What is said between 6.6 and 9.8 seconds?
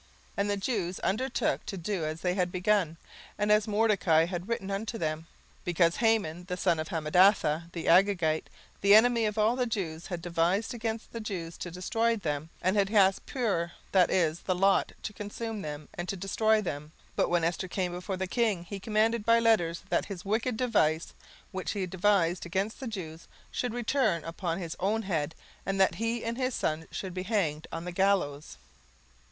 of Hammedatha, the Agagite, the enemy of all the